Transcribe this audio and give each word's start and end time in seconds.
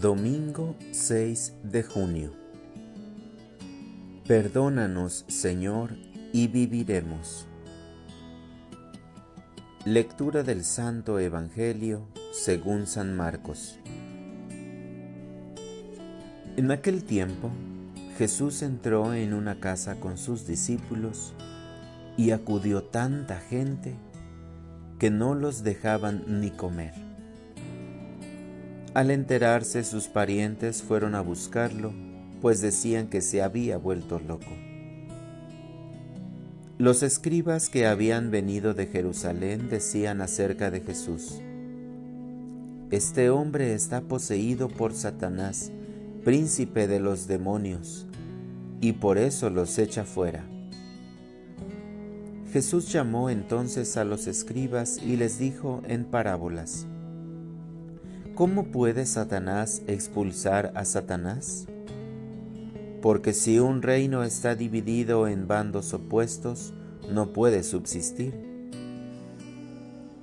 Domingo 0.00 0.76
6 0.92 1.54
de 1.64 1.82
junio. 1.82 2.30
Perdónanos, 4.28 5.24
Señor, 5.26 5.96
y 6.32 6.46
viviremos. 6.46 7.48
Lectura 9.84 10.44
del 10.44 10.62
Santo 10.62 11.18
Evangelio 11.18 12.06
según 12.30 12.86
San 12.86 13.16
Marcos. 13.16 13.80
En 16.56 16.70
aquel 16.70 17.02
tiempo, 17.02 17.50
Jesús 18.18 18.62
entró 18.62 19.14
en 19.14 19.34
una 19.34 19.58
casa 19.58 19.98
con 19.98 20.16
sus 20.16 20.46
discípulos 20.46 21.34
y 22.16 22.30
acudió 22.30 22.84
tanta 22.84 23.40
gente 23.40 23.96
que 25.00 25.10
no 25.10 25.34
los 25.34 25.64
dejaban 25.64 26.22
ni 26.40 26.52
comer. 26.52 27.07
Al 28.98 29.12
enterarse 29.12 29.84
sus 29.84 30.08
parientes 30.08 30.82
fueron 30.82 31.14
a 31.14 31.20
buscarlo, 31.20 31.92
pues 32.40 32.60
decían 32.60 33.06
que 33.06 33.20
se 33.20 33.42
había 33.42 33.78
vuelto 33.78 34.18
loco. 34.18 34.50
Los 36.78 37.04
escribas 37.04 37.68
que 37.68 37.86
habían 37.86 38.32
venido 38.32 38.74
de 38.74 38.88
Jerusalén 38.88 39.70
decían 39.70 40.20
acerca 40.20 40.72
de 40.72 40.80
Jesús, 40.80 41.40
Este 42.90 43.30
hombre 43.30 43.72
está 43.72 44.00
poseído 44.00 44.66
por 44.66 44.92
Satanás, 44.94 45.70
príncipe 46.24 46.88
de 46.88 46.98
los 46.98 47.28
demonios, 47.28 48.04
y 48.80 48.94
por 48.94 49.16
eso 49.16 49.48
los 49.48 49.78
echa 49.78 50.02
fuera. 50.02 50.44
Jesús 52.52 52.92
llamó 52.92 53.30
entonces 53.30 53.96
a 53.96 54.02
los 54.02 54.26
escribas 54.26 54.98
y 55.00 55.16
les 55.16 55.38
dijo 55.38 55.82
en 55.86 56.04
parábolas, 56.04 56.88
¿Cómo 58.38 58.66
puede 58.66 59.04
Satanás 59.04 59.82
expulsar 59.88 60.70
a 60.76 60.84
Satanás? 60.84 61.66
Porque 63.02 63.32
si 63.32 63.58
un 63.58 63.82
reino 63.82 64.22
está 64.22 64.54
dividido 64.54 65.26
en 65.26 65.48
bandos 65.48 65.92
opuestos, 65.92 66.72
no 67.10 67.32
puede 67.32 67.64
subsistir. 67.64 68.32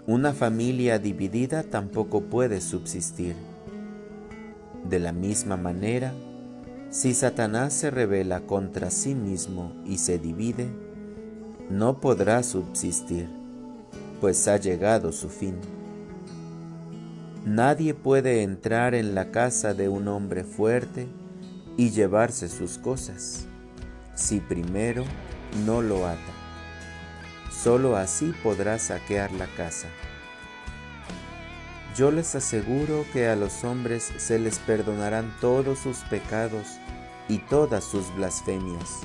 Una 0.08 0.32
familia 0.32 0.98
dividida 0.98 1.64
tampoco 1.64 2.22
puede 2.22 2.62
subsistir. 2.62 3.36
De 4.90 5.00
la 5.00 5.12
misma 5.12 5.58
manera, 5.58 6.14
si 6.92 7.14
Satanás 7.14 7.74
se 7.74 7.92
revela 7.92 8.40
contra 8.46 8.92
sí 8.92 9.14
mismo 9.14 9.74
y 9.86 9.98
se 9.98 10.20
divide, 10.20 10.70
no 11.70 12.00
podrá 12.00 12.44
subsistir, 12.44 13.28
pues 14.22 14.48
ha 14.48 14.56
llegado 14.56 15.12
su 15.12 15.28
fin. 15.28 15.75
Nadie 17.46 17.94
puede 17.94 18.42
entrar 18.42 18.96
en 18.96 19.14
la 19.14 19.30
casa 19.30 19.76
de 19.76 19.88
un 19.88 20.08
hombre 20.08 20.44
fuerte 20.44 21.08
y 21.78 21.92
llevarse 21.92 22.50
sus 22.50 22.80
cosas, 22.80 23.46
si 24.16 24.40
primero 24.40 25.04
no 25.64 25.84
lo 25.84 26.08
ata. 26.08 26.34
Solo 27.52 27.98
así 27.98 28.34
podrá 28.42 28.80
saquear 28.80 29.32
la 29.32 29.46
casa. 29.46 29.88
Yo 31.96 32.10
les 32.10 32.34
aseguro 32.34 33.06
que 33.14 33.28
a 33.28 33.36
los 33.36 33.64
hombres 33.64 34.12
se 34.18 34.40
les 34.40 34.58
perdonarán 34.58 35.32
todos 35.40 35.78
sus 35.78 35.98
pecados 35.98 36.80
y 37.30 37.38
todas 37.38 37.84
sus 37.84 38.12
blasfemias. 38.16 39.02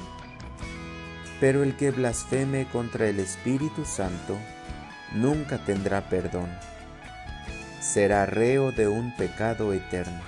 Pero 1.40 1.62
el 1.62 1.76
que 1.76 1.90
blasfeme 1.90 2.66
contra 2.72 3.06
el 3.06 3.20
Espíritu 3.20 3.84
Santo 3.84 4.38
nunca 5.12 5.62
tendrá 5.62 6.08
perdón 6.08 6.48
será 7.80 8.26
reo 8.26 8.72
de 8.72 8.88
un 8.88 9.14
pecado 9.16 9.72
eterno. 9.72 10.20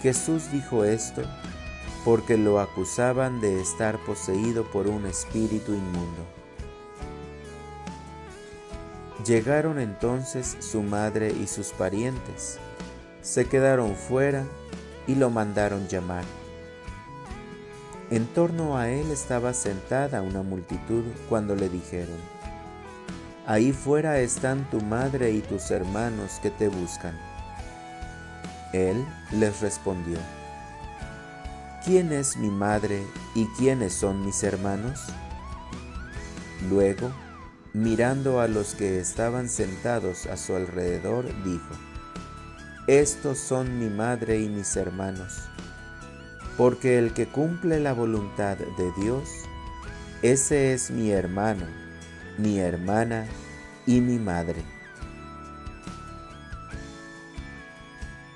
Jesús 0.00 0.50
dijo 0.52 0.84
esto 0.84 1.22
porque 2.04 2.36
lo 2.36 2.60
acusaban 2.60 3.40
de 3.40 3.60
estar 3.60 3.98
poseído 4.04 4.64
por 4.70 4.86
un 4.86 5.06
espíritu 5.06 5.72
inmundo. 5.72 6.24
Llegaron 9.24 9.80
entonces 9.80 10.56
su 10.60 10.82
madre 10.82 11.32
y 11.32 11.46
sus 11.46 11.68
parientes, 11.68 12.58
se 13.22 13.46
quedaron 13.46 13.96
fuera 13.96 14.44
y 15.06 15.14
lo 15.14 15.30
mandaron 15.30 15.88
llamar. 15.88 16.24
En 18.10 18.26
torno 18.26 18.76
a 18.76 18.90
él 18.90 19.10
estaba 19.10 19.54
sentada 19.54 20.20
una 20.20 20.42
multitud 20.42 21.04
cuando 21.30 21.56
le 21.56 21.70
dijeron, 21.70 22.18
Ahí 23.46 23.72
fuera 23.72 24.20
están 24.20 24.64
tu 24.70 24.80
madre 24.80 25.30
y 25.32 25.40
tus 25.40 25.70
hermanos 25.70 26.40
que 26.42 26.50
te 26.50 26.68
buscan. 26.68 27.14
Él 28.72 29.04
les 29.32 29.60
respondió, 29.60 30.16
¿quién 31.84 32.10
es 32.10 32.38
mi 32.38 32.48
madre 32.48 33.02
y 33.34 33.46
quiénes 33.58 33.92
son 33.92 34.24
mis 34.24 34.42
hermanos? 34.42 35.02
Luego, 36.70 37.12
mirando 37.74 38.40
a 38.40 38.48
los 38.48 38.74
que 38.74 38.98
estaban 38.98 39.50
sentados 39.50 40.24
a 40.24 40.38
su 40.38 40.56
alrededor, 40.56 41.26
dijo, 41.44 41.74
Estos 42.86 43.36
son 43.36 43.78
mi 43.78 43.90
madre 43.90 44.40
y 44.40 44.48
mis 44.48 44.74
hermanos, 44.74 45.34
porque 46.56 46.98
el 46.98 47.12
que 47.12 47.26
cumple 47.26 47.78
la 47.78 47.92
voluntad 47.92 48.56
de 48.56 49.02
Dios, 49.02 49.28
ese 50.22 50.72
es 50.72 50.90
mi 50.90 51.10
hermano 51.10 51.83
mi 52.38 52.58
hermana 52.58 53.26
y 53.86 54.00
mi 54.00 54.18
madre. 54.18 54.62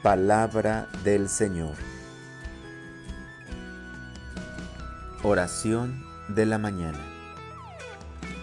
Palabra 0.02 0.88
del 1.02 1.28
Señor. 1.28 1.74
Oración 5.22 6.04
de 6.28 6.46
la 6.46 6.58
mañana. 6.58 7.00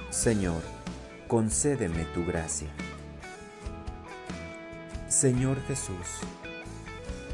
Señor, 0.09 0.61
concédeme 1.27 2.03
tu 2.13 2.25
gracia. 2.25 2.69
Señor 5.07 5.57
Jesús, 5.67 6.19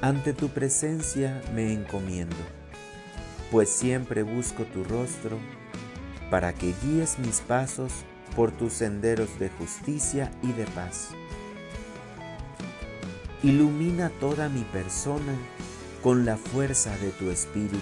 ante 0.01 0.33
tu 0.33 0.49
presencia 0.49 1.41
me 1.55 1.73
encomiendo, 1.73 2.35
pues 3.49 3.69
siempre 3.69 4.21
busco 4.21 4.63
tu 4.65 4.83
rostro 4.83 5.39
para 6.29 6.53
que 6.53 6.73
guíes 6.83 7.17
mis 7.17 7.41
pasos 7.41 8.05
por 8.35 8.51
tus 8.51 8.73
senderos 8.73 9.39
de 9.39 9.49
justicia 9.49 10.31
y 10.41 10.51
de 10.53 10.65
paz. 10.65 11.09
Ilumina 13.43 14.09
toda 14.19 14.49
mi 14.49 14.61
persona 14.61 15.35
con 16.03 16.25
la 16.25 16.37
fuerza 16.37 16.95
de 16.97 17.11
tu 17.11 17.29
Espíritu, 17.29 17.77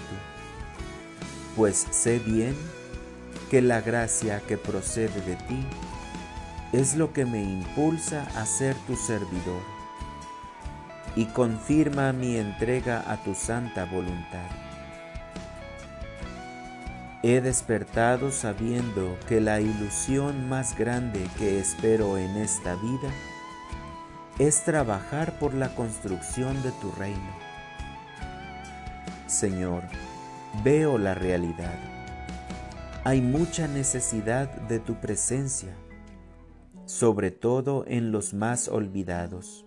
pues 1.56 1.86
sé 1.90 2.18
bien 2.18 2.54
que 3.50 3.62
la 3.62 3.80
gracia 3.80 4.40
que 4.46 4.56
procede 4.56 5.20
de 5.22 5.36
ti 5.36 5.66
es 6.72 6.94
lo 6.96 7.12
que 7.12 7.24
me 7.24 7.42
impulsa 7.42 8.22
a 8.36 8.46
ser 8.46 8.76
tu 8.86 8.96
servidor 8.96 9.62
y 11.16 11.26
confirma 11.26 12.12
mi 12.12 12.36
entrega 12.36 13.04
a 13.10 13.22
tu 13.22 13.34
santa 13.34 13.84
voluntad. 13.86 14.69
He 17.22 17.42
despertado 17.42 18.30
sabiendo 18.30 19.18
que 19.28 19.42
la 19.42 19.60
ilusión 19.60 20.48
más 20.48 20.78
grande 20.78 21.28
que 21.36 21.60
espero 21.60 22.16
en 22.16 22.30
esta 22.36 22.76
vida 22.76 23.10
es 24.38 24.64
trabajar 24.64 25.38
por 25.38 25.52
la 25.52 25.74
construcción 25.74 26.62
de 26.62 26.72
tu 26.80 26.90
reino. 26.92 27.30
Señor, 29.26 29.82
veo 30.64 30.96
la 30.96 31.14
realidad. 31.14 31.78
Hay 33.04 33.20
mucha 33.20 33.68
necesidad 33.68 34.48
de 34.62 34.78
tu 34.78 34.94
presencia, 34.94 35.76
sobre 36.86 37.30
todo 37.30 37.84
en 37.86 38.12
los 38.12 38.32
más 38.32 38.66
olvidados. 38.66 39.66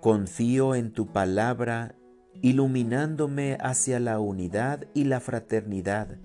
Confío 0.00 0.74
en 0.74 0.90
tu 0.92 1.12
palabra 1.12 1.96
iluminándome 2.42 3.56
hacia 3.60 4.00
la 4.00 4.18
unidad 4.18 4.86
y 4.94 5.04
la 5.04 5.20
fraternidad 5.20 6.18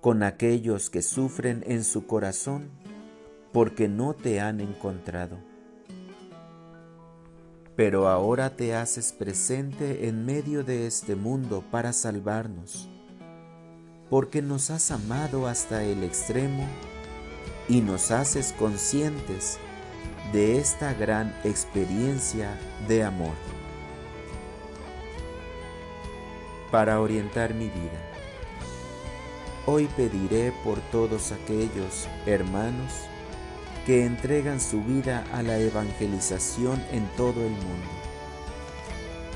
con 0.00 0.22
aquellos 0.22 0.90
que 0.90 1.02
sufren 1.02 1.64
en 1.66 1.84
su 1.84 2.06
corazón 2.06 2.70
porque 3.52 3.88
no 3.88 4.14
te 4.14 4.40
han 4.40 4.60
encontrado. 4.60 5.38
Pero 7.76 8.08
ahora 8.08 8.56
te 8.56 8.74
haces 8.74 9.12
presente 9.12 10.08
en 10.08 10.24
medio 10.24 10.64
de 10.64 10.86
este 10.86 11.14
mundo 11.14 11.64
para 11.70 11.92
salvarnos, 11.92 12.88
porque 14.10 14.42
nos 14.42 14.70
has 14.70 14.90
amado 14.90 15.46
hasta 15.46 15.84
el 15.84 16.02
extremo 16.02 16.66
y 17.68 17.80
nos 17.80 18.10
haces 18.10 18.52
conscientes 18.58 19.58
de 20.32 20.58
esta 20.58 20.92
gran 20.94 21.34
experiencia 21.44 22.58
de 22.88 23.04
amor 23.04 23.34
para 26.70 27.00
orientar 27.00 27.54
mi 27.54 27.66
vida. 27.66 27.98
Hoy 29.66 29.86
pediré 29.96 30.52
por 30.64 30.80
todos 30.92 31.32
aquellos 31.32 32.08
hermanos 32.26 32.92
que 33.86 34.04
entregan 34.04 34.60
su 34.60 34.82
vida 34.82 35.24
a 35.32 35.42
la 35.42 35.58
evangelización 35.58 36.82
en 36.90 37.06
todo 37.16 37.42
el 37.42 37.52
mundo, 37.52 37.88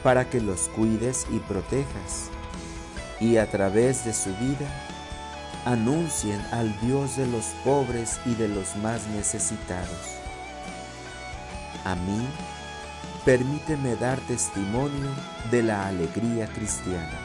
para 0.02 0.28
que 0.28 0.40
los 0.40 0.68
cuides 0.68 1.26
y 1.30 1.38
protejas, 1.38 2.30
y 3.20 3.36
a 3.36 3.50
través 3.50 4.04
de 4.04 4.12
su 4.12 4.30
vida 4.36 4.68
anuncien 5.64 6.40
al 6.50 6.78
Dios 6.80 7.16
de 7.16 7.26
los 7.26 7.44
pobres 7.64 8.20
y 8.26 8.34
de 8.34 8.48
los 8.48 8.76
más 8.76 9.06
necesitados. 9.08 10.18
A 11.84 11.94
mí, 11.94 12.26
permíteme 13.24 13.94
dar 13.96 14.18
testimonio 14.20 15.10
de 15.50 15.62
la 15.62 15.86
alegría 15.86 16.46
cristiana. 16.48 17.18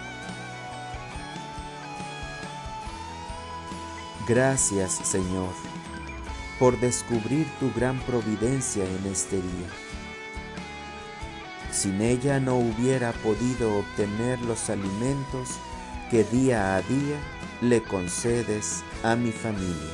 Gracias, 4.28 4.92
Señor, 4.92 5.54
por 6.60 6.80
descubrir 6.80 7.48
tu 7.60 7.72
gran 7.74 8.00
providencia 8.02 8.84
en 8.84 9.12
este 9.12 9.38
día. 9.38 9.70
Sin 11.72 12.02
ella 12.02 12.40
no 12.40 12.58
hubiera 12.58 13.12
podido 13.14 13.78
obtener 13.78 14.42
los 14.42 14.70
alimentos 14.70 15.50
que 16.12 16.24
día 16.26 16.76
a 16.76 16.82
día 16.82 17.18
le 17.62 17.82
concedes 17.82 18.84
a 19.04 19.16
mi 19.16 19.32
familia. 19.32 19.94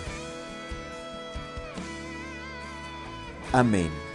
Amén. 3.51 4.12